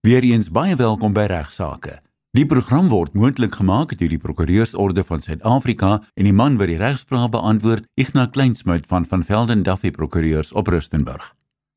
[0.00, 1.98] Weereens baie welkom by Regsake.
[2.32, 6.78] Die program word moontlik gemaak deur die Prokureursorde van Suid-Afrika en die man wat die
[6.80, 11.34] regsvrae beantwoord, Ignas Kleinsmid van van Velden Duffy Prokureurs op Rustenburg.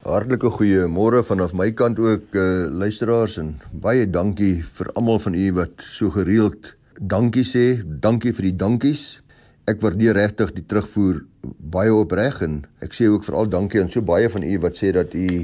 [0.08, 5.52] Hartlike goeiemôre vanaf my kant ook uh, luisteraars en baie dankie vir almal van u
[5.60, 7.68] wat so gereeld dankie sê.
[7.84, 9.08] Dankie vir die dankies.
[9.68, 11.26] Ek waardeer regtig die terugvoer
[11.60, 14.96] baie opreg en ek sê ook veral dankie aan so baie van u wat sê
[14.96, 15.44] dat u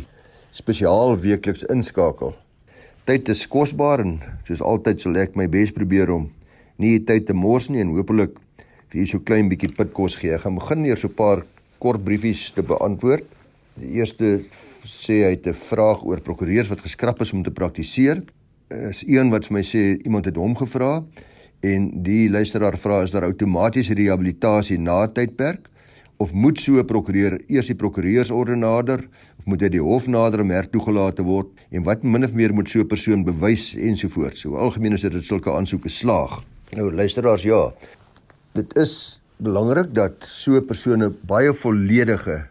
[0.55, 2.39] spesiaal weekliks inskakel
[3.09, 6.27] tyd is kosbaar en soos altyd sal ek my bes probeer om
[6.77, 8.35] nie die tyd te mors nie en hopelik
[8.91, 10.35] vir julle so klein bietjie pitkos gee.
[10.35, 11.41] Ek gaan begin eers so 'n paar
[11.81, 13.25] kort briefies te beantwoord.
[13.81, 14.45] Die eerste
[14.85, 18.21] sê hy het 'n vraag oor prokureurs wat geskraap is om te praktiseer.
[18.69, 21.03] Is een wat vir my sê iemand het hom gevra
[21.61, 25.65] en die luisteraar vra is daar outomatiese rehabilitasie na tydperk?
[26.19, 29.07] Of moet so 'n prokureur eers die prokureursorde nader
[29.39, 32.53] of moet hy die hof nader om hertoegelaat te word en wat min of meer
[32.53, 34.41] moet so 'n persoon bewys ensovoorts.
[34.41, 36.43] So algemeen is dit dat sulke aansoeke slaag.
[36.75, 37.71] Nou luisteraars ja.
[38.53, 42.49] Dit is belangrik dat so 'n persoon 'n baie volledige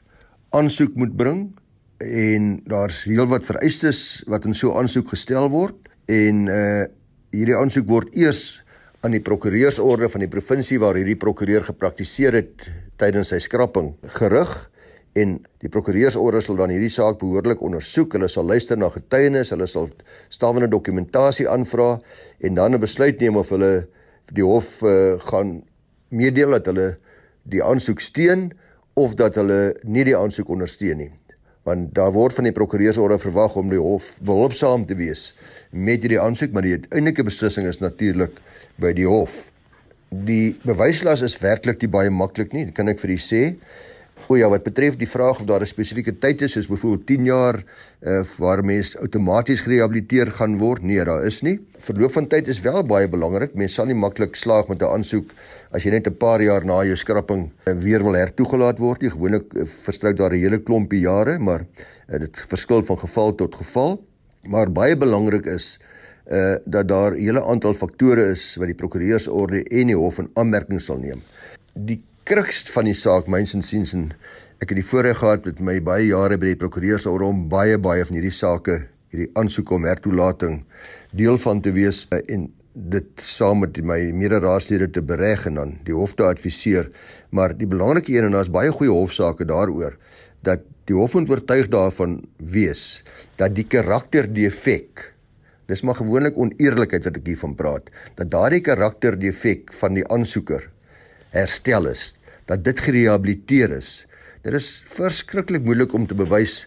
[0.50, 1.52] aansoek moet bring
[1.98, 6.84] en daar's heelwat vereistes wat in so 'n aansoek gestel word en uh
[7.30, 8.62] hierdie aansoek word eers
[9.00, 12.66] aan die prokureursorde van die provinsie waar hierdie prokureur gepraktiseer het
[12.98, 14.50] tydens sy skrapping gerig
[15.18, 18.16] en die prokureursorde sal dan hierdie saak behoorlik ondersoek.
[18.16, 19.88] Hulle sal luister na getuienis, hulle sal
[20.34, 21.98] stawende dokumentasie aanvra
[22.42, 23.86] en dan 'n besluit neem of hulle
[24.34, 25.62] die hof uh, gaan
[26.10, 26.98] meedeel dat hulle
[27.44, 28.52] die aansoek steun
[28.94, 31.12] of dat hulle nie die aansoek ondersteun nie.
[31.62, 35.34] Want daar word van die prokureursorde verwag om die hof behulpsaam te wees
[35.70, 38.40] met hierdie aansoek, maar die uiteindelike beslissing is natuurlik
[38.78, 39.50] by die hof.
[40.08, 43.42] Die bewyslas is werklik nie baie maklik nie, kan ek vir u sê.
[44.28, 47.24] O ja, wat betref die vraag of daar 'n spesifieke tyd is, soos byvoorbeeld 10
[47.24, 47.64] jaar
[48.02, 51.58] uh, waar mens outomaties gerehabiliteer gaan word, nee, daar is nie.
[51.78, 53.54] Verloop van tyd is wel baie belangrik.
[53.54, 55.32] Mens sal nie maklik slaag met 'n aansoek
[55.72, 59.10] as jy net 'n paar jaar na jou skrapping uh, weer wil hertoegelaat word nie.
[59.10, 61.64] Gewoonlik uh, verstryk daar 'n hele klompie jare, maar
[62.08, 64.04] uh, dit verskil van geval tot geval.
[64.44, 65.78] Maar baie belangrik is
[66.28, 70.30] uh dat daar 'n hele aantal faktore is wat die prokureursorde en die hof in
[70.34, 71.22] aanmerking sal neem.
[71.72, 74.12] Die kruks van die saak myns en siens en
[74.58, 78.04] ek het die voorreg gehad met my baie jare by die prokureursorde om baie baie
[78.04, 80.64] van hierdie sake, hierdie aansoeke om hertoelating
[81.12, 85.76] deel van te wees uh, en dit saam met my mede-raadslede te bereg en dan
[85.84, 86.90] die hof te adviseer.
[87.30, 89.96] Maar die belangrike een en daar's baie goeie hofsaake daaroor
[90.46, 93.02] dat die hof moet oortuig daarvan wees
[93.40, 95.12] dat die karakterdefek
[95.68, 97.90] Dis maar gewoonlik oneerlikheid wat ek hiervan praat.
[98.16, 100.64] Dat daardie karakterdefek van die aansoeker
[101.34, 102.14] herstel is,
[102.48, 104.06] dat dit gerehabiliteer is.
[104.46, 106.62] Dit is verskriklik moeilik om te bewys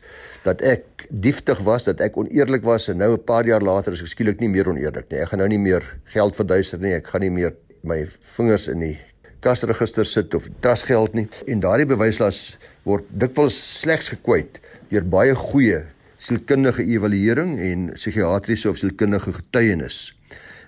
[0.46, 4.02] dat ek dieftig was, dat ek oneerlik was en nou 'n paar jaar later is
[4.02, 5.20] ek skielik nie meer oneerlik nie.
[5.20, 6.94] Ek gaan nou nie meer geld verduister nie.
[6.94, 9.00] Ek gaan nie meer my vingers in die
[9.40, 11.28] kasregister sit of trustgeld nie.
[11.48, 15.86] En daardie bewyslas word dikwels slegs gekwyt deur baie goeie
[16.22, 20.12] sielkundige evaluering en psigiatriese of sielkundige getuienis.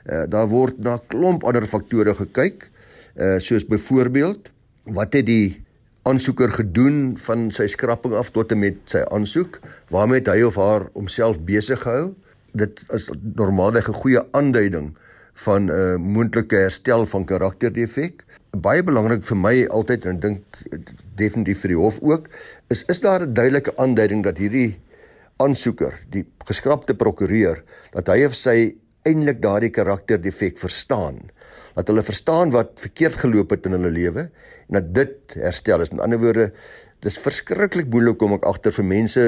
[0.04, 2.66] Uh, daar word na klomp ander faktore gekyk,
[3.16, 4.50] uh, soos byvoorbeeld
[4.98, 5.62] wat het die
[6.10, 9.62] aansoeker gedoen van sy skrapping af tot en met sy aansoek,
[9.94, 12.12] waarmee het hy of haar homself besig gehou?
[12.52, 14.92] Dit is normaalweg 'n goeie aanduiding
[15.46, 18.26] van 'n uh, moontlike herstel van karakterdefek.
[18.52, 20.44] Baie belangrik vir my altyd en dink
[21.16, 22.28] definitief vir die hof ook,
[22.68, 24.80] is is daar 'n duidelike aanduiding dat hierdie
[25.44, 28.74] aansoeker, die geskrapte prokureur, dat hy of sy
[29.08, 31.20] eintlik daardie karakterdefek verstaan.
[31.76, 34.28] Dat hulle verstaan wat verkeerd geloop het in hulle lewe
[34.70, 35.92] en dat dit herstel is.
[35.92, 36.52] Met ander woorde,
[37.04, 39.26] dis verskriklik moeilik om ek agter vir mense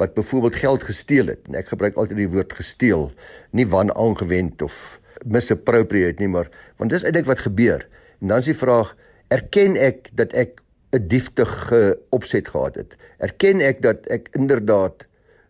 [0.00, 1.46] wat byvoorbeeld geld gesteel het.
[1.48, 3.08] En ek gebruik altyd die woord gesteel,
[3.56, 7.86] nie wanaangewend of misappropriate nie, maar want dis eintlik wat gebeur.
[8.20, 8.92] En dan is die vraag,
[9.32, 10.60] erken ek dat ek
[10.92, 12.96] 'n dieftige opset gehad het?
[13.18, 15.06] Erken ek dat ek inderdaad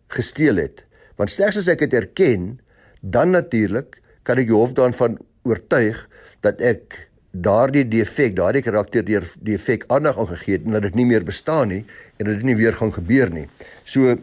[0.07, 0.83] gesteel het.
[1.17, 2.59] Want slegs as ek dit erken,
[3.01, 5.17] dan natuurlik kan ek die hof daarvan
[5.47, 6.03] oortuig
[6.45, 10.95] dat ek daardie defek, daardie karakter deur die defek aandag aangegee het en dat dit
[10.95, 11.83] nie meer bestaan nie
[12.17, 13.47] en dat dit nie weer gaan gebeur nie.
[13.85, 14.17] So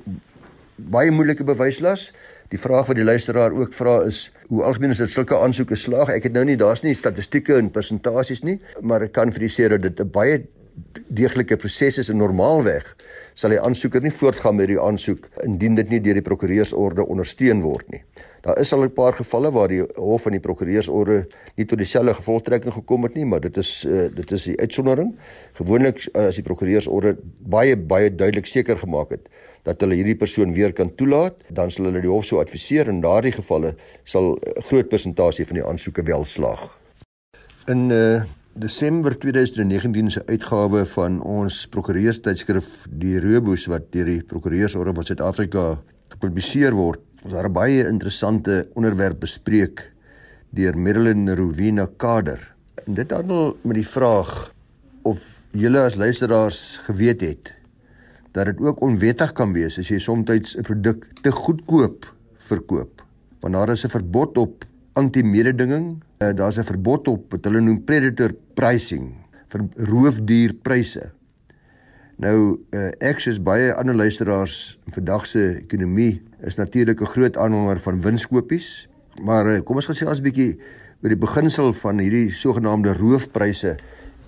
[0.77, 2.11] baie moeilike bewyslas.
[2.53, 6.13] Die vraag wat die luisteraar ook vra is hoe algemeen is dit sulke aansoeke slaag?
[6.13, 9.51] Ek het nou nie daar's nie statistieke en persentasies nie, maar ek kan vir u
[9.51, 10.43] sê dat dit 'n baie
[11.09, 12.87] deeglike proses is en normaalweg
[13.39, 17.63] sal die aansoeker nie voortgaan met die aansoek indien dit nie deur die prokureursorde ondersteun
[17.63, 18.03] word nie.
[18.45, 21.27] Daar is al 'n paar gevalle waar die hof van die prokureursorde
[21.57, 25.15] nie tot dieselfde gevolgtrekking gekom het nie, maar dit is uh, dit is die uitsondering.
[25.55, 29.29] Gewoonlik uh, as die prokureursorde baie baie duidelik seker gemaak het
[29.65, 33.01] dat hulle hierdie persoon weer kan toelaat, dan sal hulle die hof sou adviseer en
[33.01, 33.75] daardie gevalle
[34.05, 36.79] sal 'n groot persentasie van die aansoeke wel slaag.
[37.67, 38.23] In uh,
[38.55, 45.65] Desember 2019 se uitgawe van ons prokureurstydskrif Die Roboes wat deur die Prokureursorde van Suid-Afrika
[46.13, 49.91] gepubliseer word, was daar 'n baie interessante onderwerp bespreek
[50.55, 52.55] deur Marilyn Rowena Kader.
[52.87, 54.53] En dit handel met die vraag
[55.03, 55.19] of
[55.51, 57.55] julle as luisteraars geweet het
[58.33, 62.07] dat dit ook onwettig kan wees as jy soms 'n produk te goedkoop
[62.39, 63.03] verkoop.
[63.41, 67.85] Want daar is 'n verbod op anti-mededinging, uh, daar's 'n verbod op wat hulle noem
[67.85, 69.13] predator pricing
[69.49, 71.11] vir roofdierpryse.
[72.17, 77.81] Nou uh, ek soos baie ander luisteraars vandag se ekonomie is natuurlik 'n groot aanhanger
[77.81, 78.89] van winskoopies,
[79.23, 80.59] maar uh, kom ons gaan sê as 'n bietjie
[81.03, 83.77] oor die beginsel van hierdie sogenaamde roofpryse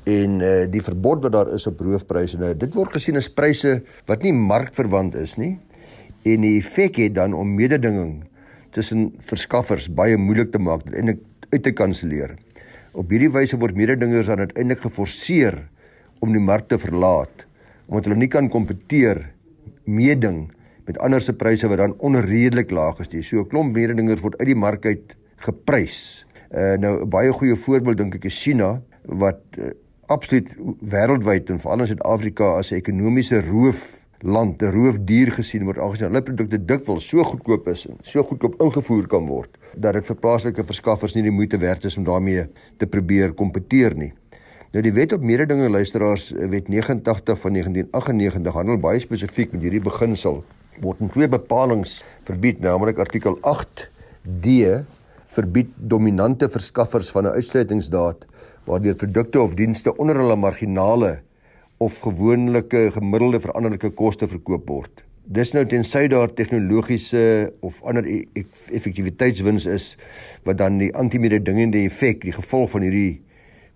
[0.07, 3.81] en uh, die verbod wat daar is op roofpryse nou dit word gesien as pryse
[4.07, 5.57] wat nie markverwant is nie
[6.29, 8.21] en die effek het dan om mededinging
[8.77, 11.17] tussen verskaffers baie moeilik te maak en
[11.51, 12.37] uit te kanselleer.
[12.97, 15.69] Op hierdie wyse word mededingers dan uiteindelik geforseer
[16.25, 17.45] om die mark te verlaat
[17.87, 19.21] omdat hulle nie kan kompeteer
[19.87, 20.49] meeding
[20.87, 23.23] met ander se pryse wat dan onredelik laag is nie.
[23.23, 26.27] So 'n klomp mededingers word uit die mark uit geprys.
[26.51, 29.71] Uh, nou 'n baie goeie voorbeeld dink ek is China wat uh,
[30.07, 30.49] absoluut
[30.81, 33.41] wêreldwyd en veral in Suid-Afrika as 'n ekonomiese
[34.23, 38.61] roofland, 'n roofdier gesien word aangesien hulle produkte dikwels so goedkoop is en so goedkoop
[38.61, 42.47] ingevoer kan word dat dit vir plaaslike verskaffers nie die moeite werd is om daarmee
[42.79, 44.13] te probeer kompeteer nie.
[44.73, 49.81] Nou die wet op mededinge luisteraars wet 89 van 1998 handel baie spesifiek met hierdie
[49.81, 50.45] beginsel
[50.81, 54.85] word in twee bepalinge verbied naamlik artikel 8D
[55.27, 58.27] verbied dominante verskaffers van 'n uitsluitingsdaad
[58.65, 61.21] waardeur produkte of dienste onder hulle marginale
[61.79, 65.03] of gewoonlike gemiddelde veranderlike koste verkoop word.
[65.27, 68.45] Dis nou tensy daar tegnologiese of ander e-, e
[68.79, 69.89] effektiwiteitswins is
[70.47, 73.23] wat dan die antimededingende effek, die gevolg van hierdie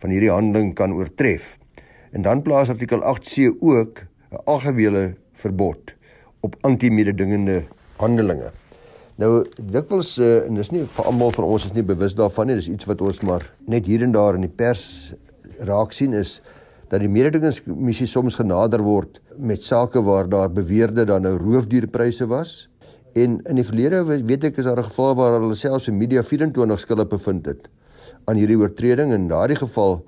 [0.00, 1.58] van hierdie handeling kan oortref.
[2.16, 5.92] En dan plaas artikel 8C ook 'n algehele verbod
[6.40, 7.64] op antimededingende
[7.96, 8.52] handelinge.
[9.20, 12.56] Nou dikwels uh, en dis nie vir almal van ons is nie bewus daarvan nie.
[12.56, 15.12] Dis iets wat ons maar net hier en daar in die pers
[15.58, 16.38] raak sien is
[16.90, 22.68] dat die mededingingskommissie soms genader word met sake waar daar beweerde dan nou roofdierpryse was.
[23.14, 26.22] En in die verlede weet ek is daar 'n geval waar hulle selfs in media
[26.22, 27.68] 24 skuldig bevind het
[28.24, 30.04] aan hierdie oortreding en in daardie geval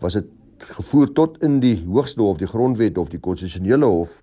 [0.00, 0.26] was dit
[0.58, 4.22] gevoer tot in die hoogste hof, die grondwet of die konstitusionele hof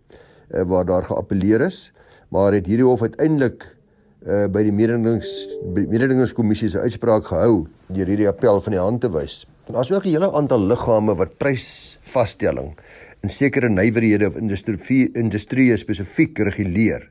[0.54, 1.92] uh, waar daar geappeleer is,
[2.30, 3.66] maar het hierdie hof uiteindelik
[4.26, 5.32] uh, by die mededingings
[5.76, 9.46] mededingingskommissie se uitspraak gehou deur hierdie appel van die hand te wys.
[9.68, 12.74] En daar's ook 'n hele aantal liggame wat prysvasstelling
[13.22, 17.10] in sekere nywerhede of industrie industrie spesifiek reguleer.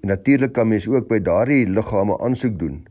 [0.00, 2.86] En natuurlik kan mens ook by daardie liggame aansoek doen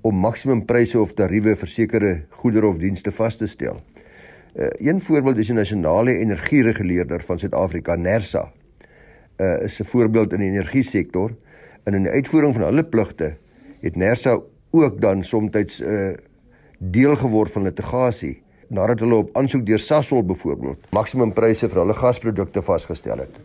[0.00, 3.80] om maksimum pryse of tariewe vir sekere goedere of dienste vas te stel.
[4.54, 8.52] Uh, een voorbeeld is die nasionale energiereguleerder van Suid-Afrika, NERSA.
[9.40, 11.30] Uh is 'n voorbeeld in die energie sektor
[11.84, 13.36] en in die uitvoering van hulle pligte
[13.80, 14.40] het Nersa
[14.70, 16.10] ook dan soms 'n uh,
[16.90, 18.40] deel geword van litigasie
[18.72, 23.36] nadat hulle op aansoek deur Sasol byvoorbeeld maksimum pryse vir hulle gasprodukte vasgestel het.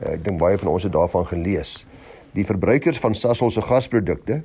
[0.00, 1.82] Uh, ek dink baie van ons het daarvan gelees.
[2.34, 4.40] Die verbruikers van Sasol se gasprodukte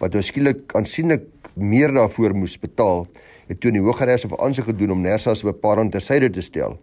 [0.00, 1.26] wat nou skielik aansienlik
[1.58, 3.04] meer daarvoor moes betaal,
[3.50, 6.78] het toe in die Hooggeregs of aansoek gedoen om Nersa se bepaling tersyde te stel.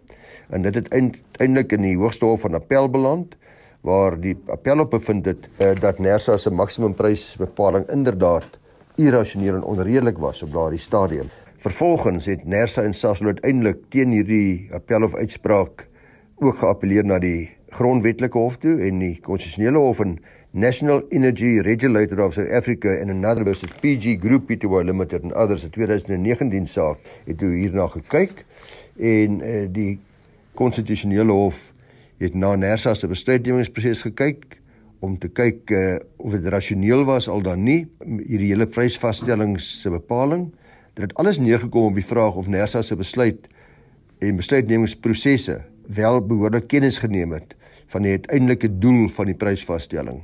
[0.54, 3.34] En dit het uiteindelik in die Hoogste Hof van Appel beland
[3.80, 8.59] waar die appel op bevind het uh, dat Nersa se maksimumprysbepaling inderdaad
[9.00, 11.30] irrasioneel en onredelik was op daardie stadium.
[11.60, 15.86] Vervolgens het Nersa en Sasol uiteindelik teen hierdie appel of uitspraak
[16.40, 20.18] ook geappeleer na die grondwetlike hof toe en die konstitusionele hof in
[20.50, 25.64] National Energy Regulator of South Africa and another versus PG Group Pty Limited and others
[25.64, 28.44] in 2019 saak het toe hierna gekyk
[28.98, 29.98] en uh, die
[30.58, 31.70] konstitusionele hof
[32.20, 34.59] het na Nersa se besluitnemingsproses gekyk
[35.00, 39.92] om te kyk uh, of dit rasioneel was al dan nie hierdie hele prysvasstellings se
[39.92, 40.50] bepaling.
[40.94, 43.48] Dit het alles neergekom op die vraag of Nersa se besluit
[44.20, 47.56] en besluitnemingsprosesse wel behoorlik kennis geneem het
[47.90, 50.20] van die uiteindelike doel van die prysvasstelling.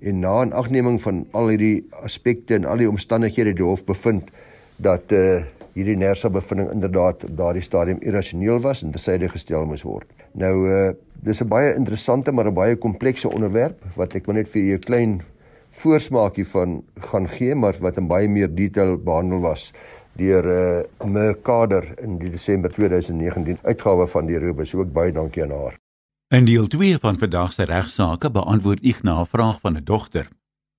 [0.00, 4.30] En na 'n agneming van al hierdie aspekte en al die omstandighede die hof bevind
[4.76, 5.42] dat uh,
[5.78, 10.10] hierdie Nersa bevinding inderdaad op daardie stadium irrasioneel was en tersyde gestel moes word.
[10.34, 10.90] Nou uh
[11.22, 14.78] dis 'n baie interessante maar 'n baie komplekse onderwerp wat ek maar net vir julle
[14.78, 15.22] klein
[15.70, 19.72] voorsmaakie van gaan gee maar wat in baie meer detail behandel was
[20.16, 24.74] deur uh Mercader in die Desember 2019 uitgawe van die Robus.
[24.74, 25.78] Ook baie dankie aan haar.
[26.34, 30.28] In deel 2 van vandag se regsaake beantwoord Ignas 'n vraag van 'n dogter.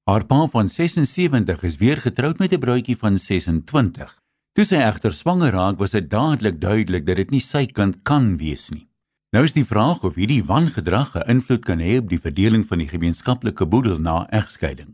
[0.04, 4.19] Haar pa van 76 is weer getroud met 'n bruidjie van 26.
[4.60, 8.34] Toe sy egter swanger raak, was dit dadelik duidelik dat dit nie sy kind kan
[8.42, 8.90] wees nie.
[9.32, 12.84] Nou is die vraag of hierdie wangedrag 'n invloed kan hê op die verdeling van
[12.84, 14.90] die gemeenskaplike boedel na egskeiding.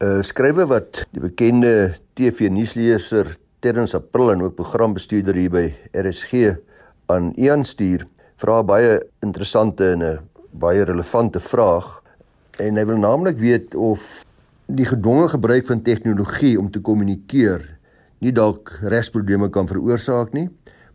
[0.00, 6.56] 'n uh, Skrywer wat die bekende TV-nuusleser Terrence April en ook programbestuurder hier by RSG
[7.12, 8.06] aan Ian stuur,
[8.40, 10.18] vra baie interessante en 'n
[10.50, 12.00] baie relevante vraag
[12.56, 14.24] en hy wil naamlik weet of
[14.66, 17.71] die gedwonge gebruik van tegnologie om te kommunikeer
[18.22, 20.48] nie dalk regsprobleme kan veroorsaak nie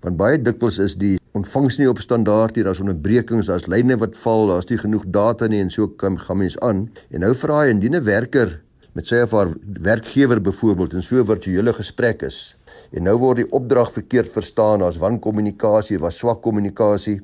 [0.05, 4.15] want baie dikwels is die ontvangs nie op standaard nie daar's onderbrekings daar's lyne wat
[4.23, 7.63] val daar's nie genoeg data nie en so kan gaan mens aan en nou vra
[7.65, 8.61] hy indien 'n werker
[8.93, 9.53] met sy of haar
[9.89, 12.57] werkgewer byvoorbeeld in so 'n virtuele gesprek is
[12.95, 17.17] En nou word die opdrag verkeerd verstaan as wankommunikasie, was swak kommunikasie.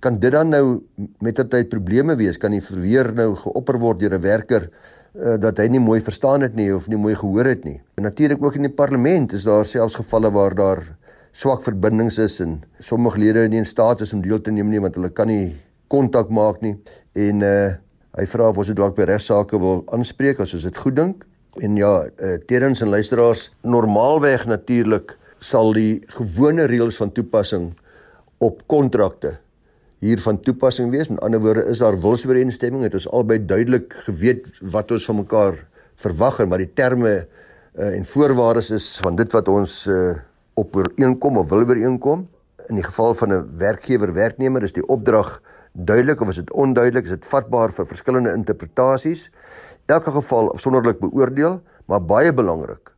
[0.00, 0.80] Kan dit dan nou
[1.20, 2.38] met tyd probleme wees?
[2.40, 4.70] Kan die verweer nou geopper word deur 'n werker
[5.14, 7.80] uh, dat hy nie mooi verstaan het nie of nie mooi gehoor het nie?
[7.98, 10.84] En natuurlik ook in die parlement is daar selfs gevalle waar daar
[11.32, 14.80] swak verbindings is en sommige lede nie in staat is om deel te neem nie
[14.82, 15.54] want hulle kan nie
[15.90, 16.76] kontak maak nie.
[17.14, 17.70] En uh
[18.18, 21.20] hy vra of ons dit dalk by regsaake wil aanspreek as ons dit goed dink.
[21.62, 27.68] En ja, uh, terens en luisteraars, normaalweg natuurlik sal die gewone reëls van toepassing
[28.42, 29.36] op kontrakte
[30.00, 31.08] hier van toepassing wees.
[31.08, 35.60] Met ander woorde, is daar wilsooreenstemming, het ons albei duidelik geweet wat ons van mekaar
[36.00, 40.16] verwag en wat die terme uh, en voorwaardes is van dit wat ons uh,
[40.60, 42.26] op ooreenkom of wil ooreenkom.
[42.68, 45.40] In die geval van 'n werkgewer werknemer is die opdrag
[45.72, 49.30] duidelik of is dit onduidelik, is dit vatbaar vir verskillende interpretasies
[49.86, 52.89] elke geval afsonderlik beoordeel, maar baie belangrik.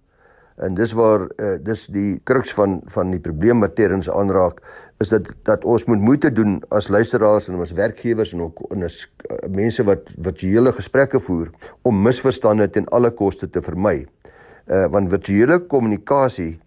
[0.56, 4.60] En dis waar uh, dis die kruks van van die probleem wat terens aanraak
[5.00, 8.84] is dat dat ons moet moeite doen as luisteraars en as werkgewers en ook en
[8.84, 8.98] as
[9.30, 11.50] uh, mense wat virtuele gesprekke voer
[11.82, 14.06] om misverstande ten alle koste te vermy.
[14.66, 16.60] Uh want virtuele kommunikasie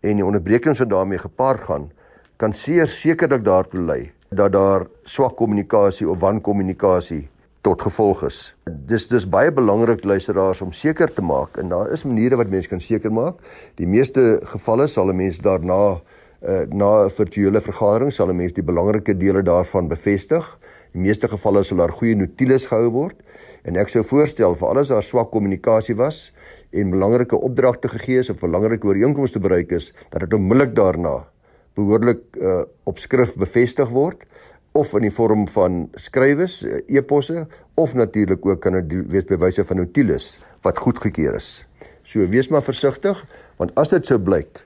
[0.00, 1.90] en die onderbrekings wat daarmee gepaard gaan
[2.36, 7.28] kan seker sekerlik daartoe lei dat daar swak kommunikasie of wankommunikasie
[7.66, 8.38] tot gevolg is.
[8.88, 12.70] Dis dis baie belangrik luisteraars om seker te maak en daar is maniere wat mense
[12.70, 13.42] kan seker maak.
[13.80, 16.00] Die meeste gevalle sal 'n mens daarna
[16.42, 20.58] uh, na 'n virtuele vergadering sal 'n mens die belangrike dele daarvan bevestig.
[20.92, 23.16] Die meeste gevalle sal daar goeie notules gehou word
[23.64, 26.32] en ek sou voorstel vir alles daar swak kommunikasie was
[26.70, 31.26] en belangrike opdragte gegee is of belangrike ooreenkomste bereik is dat dit onmiddellik daarna
[31.78, 34.24] behoorlik uh, op skrif bevestig word
[34.78, 37.46] of in die vorm van skrywes, e-posse
[37.78, 41.50] of natuurlik ook kan dit wees by wyse van notules wat goedgekeur is.
[42.06, 43.20] So wees maar versigtig
[43.58, 44.62] want as dit sou blyk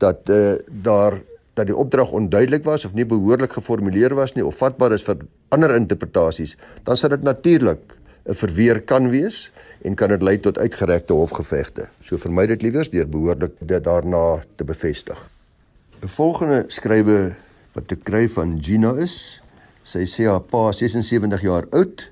[0.00, 1.20] dat uh, daar
[1.58, 5.24] dat die opdrag onduidelik was of nie behoorlik geformuleer was nie of vatbaar is vir
[5.52, 9.50] ander interpretasies, dan sal dit natuurlik 'n verweer kan wees
[9.84, 11.88] en kan dit lei tot uitgerekte hofgevegte.
[12.04, 15.18] So vermy dit liewers deur behoorlik dit daarna te bevestig.
[16.02, 17.34] 'n Volgende skrywe
[17.74, 19.42] wat ek kry van Gina is
[19.82, 22.02] Sy sê haar pa 76 jaar oud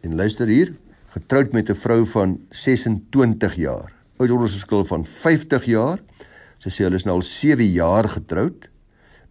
[0.00, 0.72] en luister hier,
[1.12, 3.92] getroud met 'n vrou van 26 jaar.
[4.16, 5.98] Ouderdomsverskil van 50 jaar.
[6.58, 8.68] Sy sê hulle is nou al 7 jaar getroud.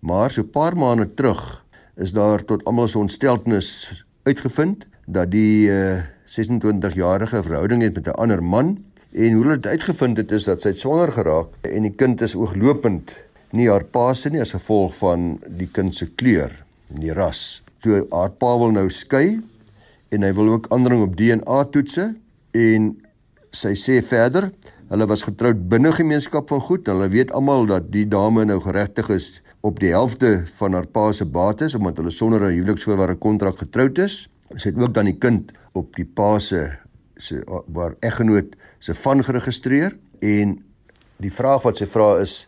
[0.02, 1.66] Maar so 'n paar maande terug
[1.98, 8.20] is daar tot almal se ontsteltenis uitgevind dat die uh, 26-jarige verhouding het met 'n
[8.22, 8.78] ander man
[9.12, 12.36] en hoe hulle dit uitgevind het is dat sy swanger geraak en die kind is
[12.36, 13.16] ooglopend
[13.52, 16.54] nie haar pa se nie as gevolg van die kind se kleur
[16.94, 19.40] en die ras toe haar pa wil nou skei
[20.10, 22.14] en hy wil ook aandring op DNA toetse
[22.58, 22.90] en
[23.52, 24.52] sy sê verder
[24.90, 29.10] hulle was getroud binne gemeenskap van goed hulle weet almal dat die dame nou geregtig
[29.14, 29.30] is
[29.62, 33.98] op die helfte van haar pa se bates omdat hulle sonder 'n huweliksvoorwaarde kontrak getroud
[33.98, 34.30] is.
[34.56, 36.78] Sy het ook dan die kind op die pa se
[37.18, 40.64] se waar eggenoot se van geregistreer en
[41.18, 42.48] die vraag wat sy vra is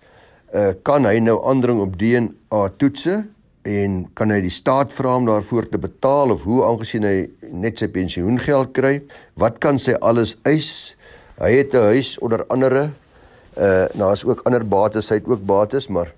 [0.53, 3.25] uh, kan hy nou aandring op DNA toetse
[3.67, 7.81] en kan hy die staat vra om daarvoor te betaal of hoe aangesien hy net
[7.81, 9.01] sy pensioengeld kry?
[9.37, 10.95] Wat kan sy alles eis?
[11.37, 12.91] Hy het 'n huis onder andere
[13.57, 16.13] uh nou is ook ander bates hy het ook bates maar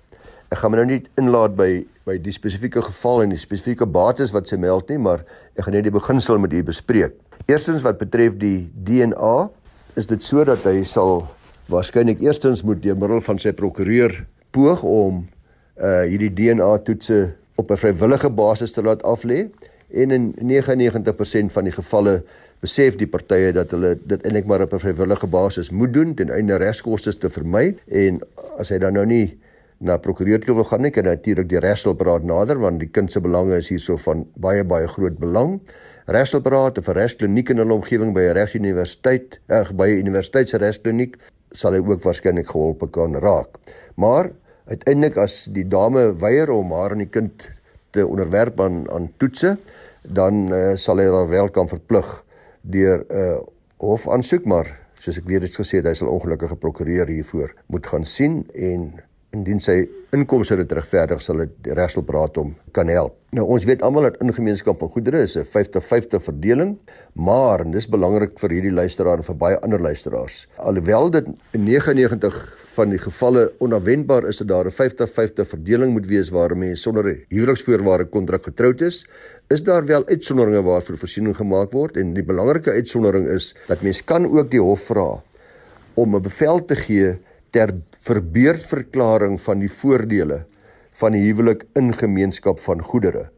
[0.50, 4.30] ek gaan my nou nie inlaat by by die spesifieke geval en die spesifieke bates
[4.30, 5.24] wat sy meld nie maar
[5.56, 7.12] ek gaan net die beginsel met u bespreek.
[7.46, 9.48] Eerstens wat betref die DNA
[9.96, 11.28] is dit so dat hy sal
[11.68, 15.24] waarskynlik eerstens moet deur middel van sy prokureur poog om
[15.80, 19.48] uh hierdie DNA toetse op 'n vrywillige basis te laat aflê
[19.90, 22.22] en in 99% van die gevalle
[22.60, 26.30] besef die partye dat hulle dit eintlik maar op 'n vrywillige basis moet doen ten
[26.30, 28.20] einde regskoste te vermy en
[28.58, 29.38] as hy dan nou nie
[29.78, 33.20] na prokureur toe wil gaan nie kan natuurlik die regshulpraad nader want die kind se
[33.20, 35.60] belange is hierso van baie baie groot belang.
[36.06, 41.16] Regshulpraad of 'n regskliniek in hulle omgewing by 'n regsuniversiteit, ag by 'n universiteitsregskliniek
[41.52, 43.58] sal hy ook waarskynlik geholpe kan raak.
[43.96, 44.30] Maar
[44.70, 47.48] uiteindelik as die dame weier om haar en die kind
[47.94, 49.56] te onderwerp aan aan toetse,
[50.02, 52.08] dan uh, sal hy haar wel kan verplig
[52.62, 53.40] deur 'n uh,
[53.84, 54.68] hof aansoek maar
[55.00, 58.92] soos ek weer het gesê hy sal ongelukkige prokureur hiervoor moet gaan sien en
[59.34, 59.82] indien sy
[60.14, 63.16] inkomste dit regverdig sal dit regshulpraad hom kan help.
[63.34, 66.76] Nou ons weet almal dat ingemeenskap van goedere is 'n 50-50 verdeling,
[67.14, 70.46] maar en dis belangrik vir hierdie luisteraar en vir baie ander luisteraars.
[70.56, 76.06] Alhoewel dit in 99 van die gevalle onverwendbaar is dat daar 'n 50-50 verdeling moet
[76.06, 79.06] wees waar mense sonder 'n huweliksvoorwaarde kontrak getroud is,
[79.48, 84.04] is daar wel uitsonderinge waarvoor voorsiening gemaak word en die belangrike uitsondering is dat mens
[84.04, 85.22] kan ook die hof vra
[85.94, 87.18] om 'n bevel te gee
[87.54, 87.70] ter
[88.04, 90.42] verbeurdverklaring van die voordele
[90.98, 93.28] van die huwelik in gemeenskap van goedere.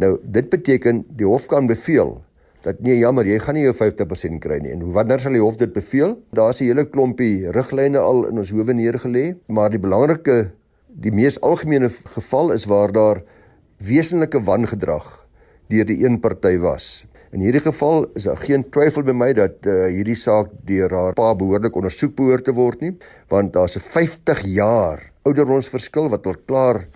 [0.00, 2.18] Nou, dit beteken die hof kan beveel
[2.64, 4.74] dat nee, jammer, jy gaan nie jou 50% kry nie.
[4.74, 6.18] En wanneer sal die hof dit beveel?
[6.36, 10.52] Daar's 'n hele klompie riglyne al in ons howe neergelê, maar die belangrike
[10.88, 13.22] die mees algemene geval is waar daar
[13.78, 15.26] wesenlike wangedrag
[15.68, 17.06] deur die een party was.
[17.30, 21.14] In hierdie geval is daar geen twyfel by my dat uh, hierdie saak deur haar
[21.14, 22.96] pa behoorlik ondersoek behoort te word nie,
[23.30, 26.88] want daar's 'n 50 jaar ouderdomsverskil wat al klaar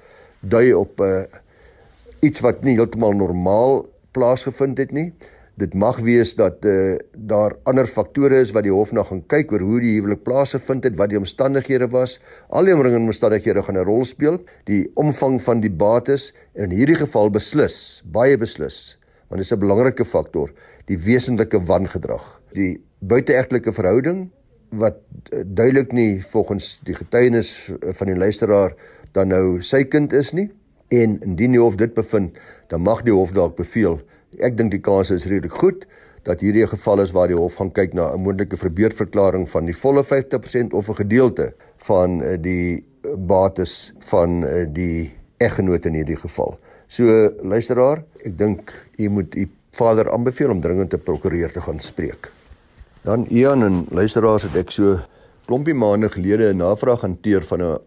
[0.42, 5.12] dui op 'n uh, eh, iets wat nie heeltemal normaal plaasgevind het nie.
[5.54, 9.52] Dit mag wees dat uh, daar ander faktore is wat die hof nog gaan kyk
[9.52, 12.20] oor hoe die huwelik plaasgevind het, wat die omstandighede was.
[12.48, 14.42] Al die omringende omstandighede gaan 'n rol speel.
[14.64, 19.52] Die omvang van die bates en in hierdie geval beslis, baie beslis want dit is
[19.52, 20.52] 'n belangrike faktor,
[20.86, 22.40] die wesenlike wangedrag.
[22.52, 24.30] Die buiteegtelike verhouding
[24.70, 24.96] wat
[25.32, 28.74] eh, duidelik nie volgens die getuienis van die luisteraar
[29.12, 30.50] dan nou sy kind is nie
[30.88, 32.38] en indien die hof dit bevind,
[32.68, 34.00] dan mag die hof dalk beveel.
[34.38, 35.86] Ek dink die kans is redelik goed
[36.24, 39.64] dat hierdie 'n geval is waar die hof gaan kyk na 'n moontlike verbeurdverklaring van
[39.64, 42.84] die volle 50% of 'n gedeelte van eh, die
[43.18, 46.58] bates van eh, die eggenoot in hierdie geval.
[46.94, 47.10] So
[47.42, 48.70] luisteraar, ek dink
[49.02, 52.28] u moet u vader aanbeveel om dringend te prokureur te gaan spreek.
[53.02, 55.00] Dan Ian en luisteraars het ek so
[55.48, 57.78] klompie maande gelede 'n navraag hanteer van 'n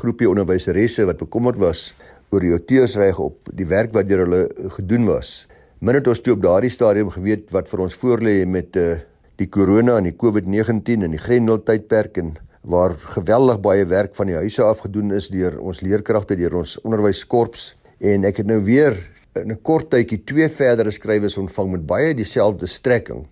[0.00, 1.94] groepie onderwyseresse wat bekommerd was
[2.30, 5.46] oor die auteursreg op die werk wat deur hulle gedoen was.
[5.78, 8.98] Min het ons toe op daardie stadium geweet wat vir ons voorlê met uh,
[9.36, 14.26] die corona en die COVID-19 en die Grendel tydperk en waar geweldig baie werk van
[14.26, 18.60] die huise af gedoen is deur ons leerkragte, deur ons onderwyskorps en ek het nou
[18.64, 18.96] weer
[19.36, 23.26] in 'n kort tydjie twee verdere skrywes ontvang met baie dieselfde strekking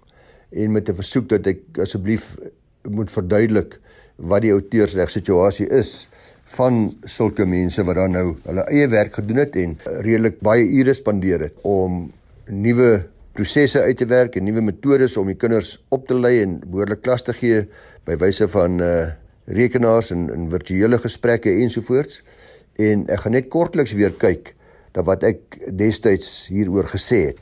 [0.50, 2.36] en met 'n versoek dat ek asseblief
[2.82, 3.80] moet verduidelik
[4.16, 6.08] wat die outeursreg situasie is
[6.44, 10.94] van sulke mense wat dan nou hulle eie werk gedoen het en redelik baie ure
[10.94, 12.12] spandeer het om
[12.46, 16.60] nuwe prosesse uit te werk en nuwe metodes om die kinders op te lei en
[16.66, 17.66] behoorlik klas te gee
[18.04, 19.12] by wyse van uh
[19.44, 22.22] rekenaars en, en virtuele gesprekke ensovoorts
[22.82, 24.54] en ek gaan net kortliks weer kyk
[24.94, 27.40] na wat ek destyds hieroor gesê het.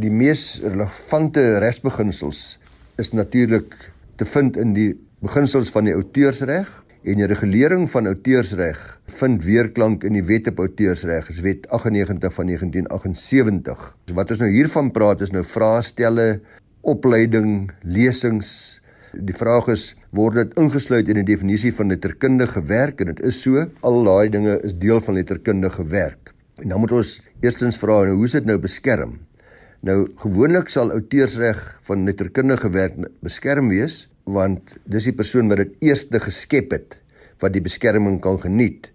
[0.00, 2.58] Die mees relevante regsbeginsels
[3.00, 3.74] is natuurlik
[4.20, 4.92] te vind in die
[5.24, 6.68] beginsels van die outeursreg
[7.08, 8.80] en die regulering van outeursreg
[9.20, 13.86] vind weerklank in die Wet op Outeursreg, is Wet 98 van 1978.
[14.08, 16.42] So wat ons nou hiervan praat is nou vraestelle,
[16.84, 23.12] opleiding, lesings, Die vraag is word dit ingesluit in die definisie van letterkundige werk en
[23.12, 26.32] dit is so al daai dinge is deel van letterkundige werk.
[26.58, 29.18] En dan moet ons eerstens vra nou hoe is dit nou beskerm?
[29.86, 35.76] Nou gewoonlik sal outeursreg van letterkundige werk beskerm wees want dis die persoon wat dit
[35.92, 36.98] eerste geskep het
[37.40, 38.90] wat die beskerming kan geniet.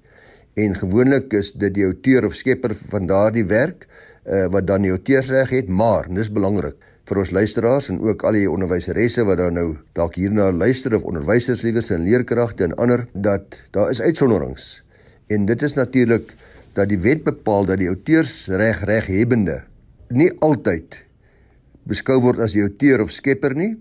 [0.56, 4.94] En gewoonlik is dit die outeur of skepper van daardie werk uh, wat dan die
[4.94, 9.54] outeursreg het, maar dis belangrik vir ons luisteraars en ook al die onderwyseresse wat daar
[9.54, 14.82] nou dalk hierna luister of onderwysers liewers en leerkragte en ander dat daar is uitsonderings.
[15.30, 16.34] En dit is natuurlik
[16.74, 19.62] dat die wet bepaal dat die outeursreg reghebende
[20.10, 20.98] nie altyd
[21.86, 23.76] beskou word as die outeur of skepper nie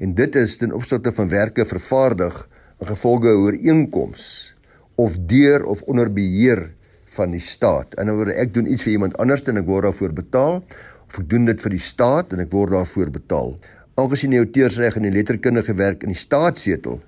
[0.00, 2.38] en dit is ten opsigte van werke vervaardig
[2.80, 4.54] in gevolge ooreenkoms
[5.00, 6.70] of deur of onder beheer
[7.10, 7.98] van die staat.
[7.98, 10.62] In 'n woorde ek doen iets vir iemand anders en ek word daarvoor betaal
[11.18, 13.54] ek doen dit vir die staat en ek word daarvoor betaal.
[13.98, 17.00] Aangesien die outeursreg in die letterkundige werk in die staatssetel,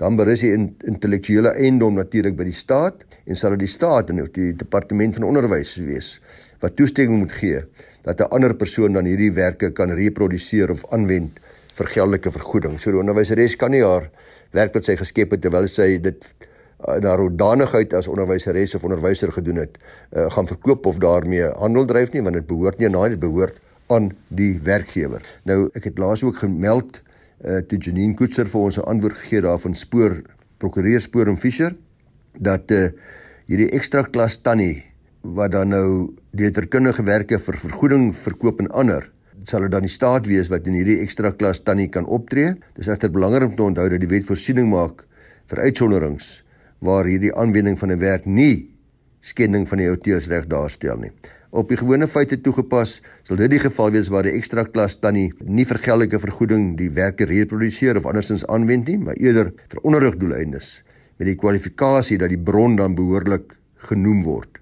[0.00, 0.52] dan berus die
[0.88, 5.28] intellektuele eiendom natuurlik by die staat en sal dit die staat en die departement van
[5.28, 6.16] onderwys wees
[6.62, 7.60] wat toestemming moet gee
[8.06, 11.38] dat 'n ander persoon dan hierdie werke kan reproduseer of aanwend
[11.74, 12.80] vir geldelike vergoeding.
[12.80, 14.10] So die onderwyseres kan nie haar
[14.52, 16.24] werk wat sy geskep het terwyl sy dit
[16.96, 21.86] in haar hoedanigheid as onderwyseres of onderwyser gedoen het, uh, gaan verkoop of daarmee handel
[21.86, 23.60] dryf nie want dit behoort nie aan haar, dit behoort
[23.92, 25.22] aan die werkgewer.
[25.48, 27.00] Nou ek het laas ook gemeld
[27.44, 30.22] uh, toe Janine Koetser vir ons 'n antwoord gegee daarvan spoor
[30.58, 31.74] prokureur Spoor en Fischer
[32.38, 32.90] dat uh,
[33.46, 34.84] hierdie ekstra klas tannie
[35.22, 39.10] wat dan nou die letterkundige werke vir vergoeding verkoop en ander
[39.44, 42.54] sal dit dan die staat wees wat in hierdie ekstra klas tannie kan optree.
[42.78, 45.06] Dis egter belangrik om te onthou dat die wet voorsiening maak
[45.50, 46.41] vir uitsonderings
[46.82, 48.68] waar hierdie aanwending van 'n werk nie
[49.22, 51.12] skending van die outeursreg daarstel nie.
[51.52, 55.32] Op die gewone feite toegepas, sal dit die geval wees waar die ekstra klas tannie
[55.44, 60.82] nie vir geldelike vergoeding die werke reproduseer of andersins aanwend nie, maar eerder vir onderrigdoeleindes
[61.18, 63.52] met die kwalifikasie dat die bron dan behoorlik
[63.90, 64.58] genoem word.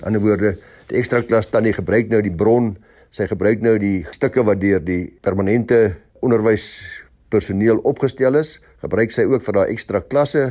[0.00, 0.58] In ander woorde,
[0.90, 2.74] die ekstra klas tannie gebruik nou die bron,
[3.14, 9.42] sy gebruik nou die stukke wat deur die permanente onderwyspersoneel opgestel is, gebruik sy ook
[9.46, 10.44] vir daai ekstra klasse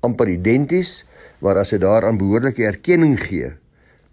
[0.00, 1.04] amper identies,
[1.40, 3.52] maar as jy daaraan behoorlike erkenning gee,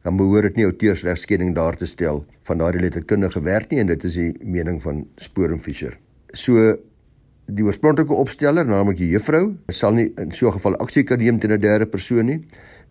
[0.04, 4.04] dan behoort dit nie outeursregskenning daar te stel van daardie letterkundige werk nie en dit
[4.04, 5.96] is die mening van Spoor en Fischer.
[6.36, 6.76] So
[7.48, 11.40] die oorspronklike opsteller, naamlik die juffrou, sal nie in so 'n geval aksie kan neem
[11.40, 12.46] teen 'n derde persoon nie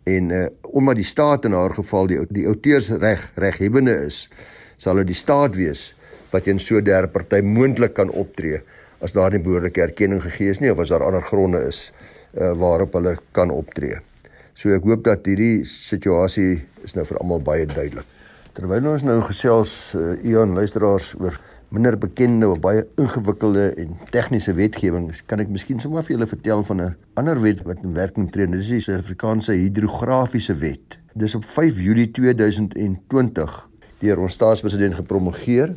[0.05, 4.29] en uh, omdat die staat in haar geval die die outeursreg reghebbende is,
[4.79, 5.95] sal dit die staat wees
[6.33, 8.61] wat teen so 'n derde party moontlik kan optree
[9.01, 11.93] as daar nie behoorlike erkenning gegee is nie of as daar ander gronde is
[12.35, 14.01] uh, waarop hulle kan optree.
[14.55, 18.09] So ek hoop dat hierdie situasie is nou vir almal baie duidelik.
[18.53, 21.39] Terwyl ons nou gesels uh, Ian luisteraars oor
[21.73, 26.65] minder bekende of baie ingewikkelde en tegniese wetgewing, kan ek miskien sommer vir julle vertel
[26.69, 28.47] van 'n ander wet wat in werking tree.
[28.47, 30.99] Dit is die Suid-Afrikaanse hidrografiese wet.
[31.15, 33.69] Dis op 5 Julie 2020
[34.01, 35.75] deur ons staatspresident gepromulgeer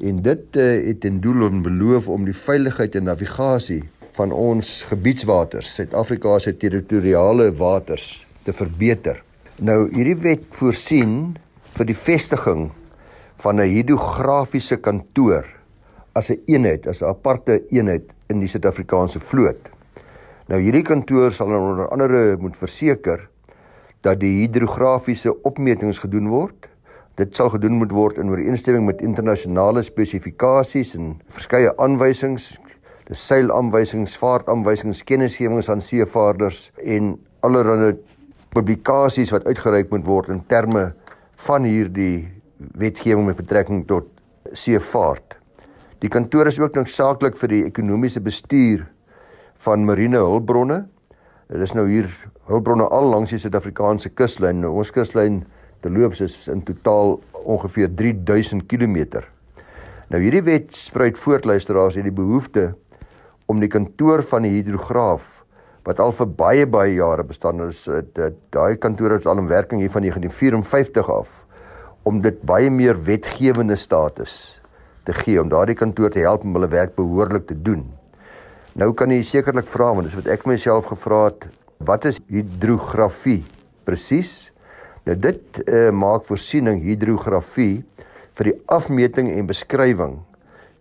[0.00, 3.82] en dit uh, het ten doel om beloof om die veiligheid en navigasie
[4.16, 9.22] van ons gebiedswaters, Suid-Afrika se territoriale waters te verbeter.
[9.64, 11.36] Nou hierdie wet voorsien
[11.76, 12.70] vir die vestiging
[13.42, 15.46] van 'n hidrografiese kantoor
[16.14, 19.70] as 'n een eenheid, as 'n aparte eenheid in die Suid-Afrikaanse vloot.
[20.48, 23.28] Nou hierdie kantoor sal onder andere moet verseker
[24.00, 26.68] dat die hidrografiese opmetings gedoen word.
[27.14, 32.58] Dit sal gedoen moet word in ooreenstemming met internasionale spesifikasies en verskeie aanwysings,
[33.08, 37.94] dis seilaanwysings, vaartaanwysings, kennisgewings aan seevaarders en allerlei
[38.52, 40.90] publikasies wat uitgereik moet word in terme
[41.46, 42.28] van hierdie
[42.78, 44.08] wetgewing met betrekking tot
[44.52, 45.38] seevaart.
[46.02, 48.84] Die kantoor is ook noodsaaklik vir die ekonomiese bestuur
[49.62, 50.82] van marine hulpbronne.
[51.52, 52.08] Dit is nou hier
[52.50, 54.62] hulpbronne al langs die Suid-Afrikaanse kuslyn.
[54.64, 55.42] Nou, ons kuslyn
[55.82, 59.22] te loop is in totaal ongeveer 3000 km.
[60.12, 62.72] Nou hierdie wet spruit voort luisteraars hierdie behoefte
[63.46, 65.42] om die kantoor van die hidrograaf
[65.86, 69.80] wat al vir baie baie jare bestaan is dit daai kantoor is al in werking
[69.82, 71.40] hier van 1954 af
[72.02, 74.62] om dit baie meer wetgewende status
[75.06, 77.84] te gee om daardie kantoor te help om hulle werk behoorlik te doen.
[78.78, 81.46] Nou kan jy sekerlik vra want dis wat ek myself gevra het,
[81.82, 83.42] wat is hidrografie
[83.86, 84.52] presies?
[85.06, 87.82] Nou dit uh, maak voorsiening hidrografie
[88.38, 90.20] vir die afmeting en beskrywing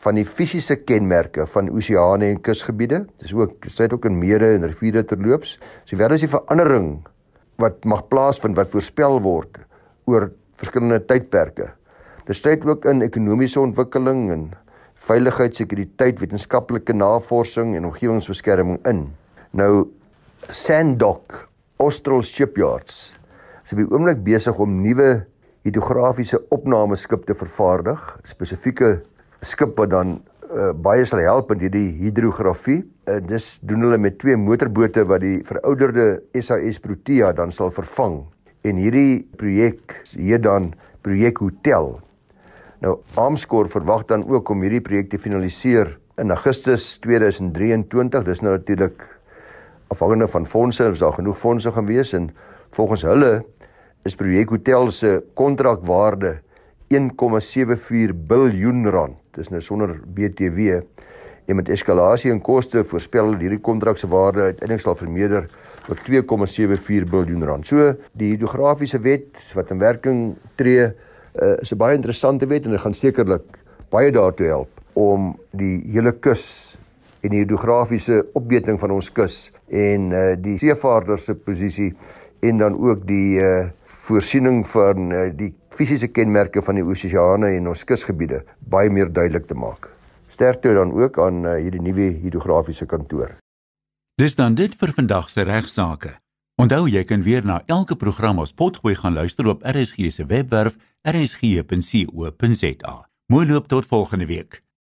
[0.01, 3.03] van die fisiese kenmerke van oseane en kusgebiede.
[3.21, 5.59] Dis ook dit ook in mere en riviere terloops.
[5.85, 7.03] Sowael as die verandering
[7.61, 9.61] wat mag plaasvind wat voorspel word
[10.09, 11.69] oor verskillende tydperke.
[12.25, 14.43] Dit sluit ook in ekonomiese ontwikkeling en
[15.01, 19.07] veiligheid, sekuriteit, wetenskaplike navorsing en omgewingsbeskerming in.
[19.57, 19.89] Nou
[20.49, 21.47] Sanddock
[21.81, 23.11] Austral Shipyards
[23.61, 25.27] is op die oomblik besig om nuwe
[25.65, 29.01] hidrografiese opnameskip te vervaardig, spesifieke
[29.41, 30.19] skip wat dan
[30.51, 32.81] uh, baie sal help in hierdie hidrografie.
[33.09, 38.21] Uh, dis doen hulle met twee motorbote wat die verouderde SAS Protea dan sal vervang.
[38.67, 41.95] En hierdie projek hier dan projek hotel.
[42.81, 48.25] Nou Armscor verwag dan ook om hierdie projek te finaliseer in Augustus 2023.
[48.27, 49.07] Dis nou natuurlik
[49.91, 52.29] afhangende van fondse, of daar genoeg fondse gaan wees en
[52.77, 53.31] volgens hulle
[54.07, 56.37] is projek hotel se kontrakwaarde
[56.91, 59.17] 1,74 miljard rand.
[59.35, 60.81] Dis nou sonder BTW
[61.47, 65.47] en met eskalasie in koste voorspel hierdie kontrak se waarde uiteindelik sal vermeerder
[65.87, 67.67] tot 2,74 miljard rand.
[67.67, 70.21] So die hidrografiese wet wat in werking
[70.59, 73.57] tree uh, is 'n baie interessante wet en dit gaan sekerlik
[73.89, 76.77] baie daartoe help om die hele kus
[77.21, 81.93] en die hidrografiese opmeting van ons kus en uh, die seevaarders se posisie
[82.41, 83.69] en dan ook die uh,
[84.11, 89.47] voorsiening van uh, die fisiese kenmerke van die oseane en ons kusgebiede baie meer duidelik
[89.47, 89.89] te maak.
[90.31, 93.37] Sterkte dan ook aan uh, hierdie nuwe hidrografiese kantoor.
[94.19, 96.17] Dis dan dit vir vandag se regsaake.
[96.61, 100.75] Onthou jy kan weer na elke program ons potgooi gaan luister op RSG se webwerf
[101.07, 102.95] rsg.co.za.
[103.31, 104.61] Mooi loop tot volgende week.